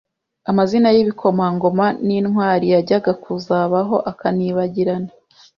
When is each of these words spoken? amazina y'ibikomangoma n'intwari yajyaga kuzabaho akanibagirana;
amazina 0.49 0.87
y'ibikomangoma 0.95 1.85
n'intwari 2.05 2.65
yajyaga 2.73 3.11
kuzabaho 3.23 3.95
akanibagirana; 4.11 5.11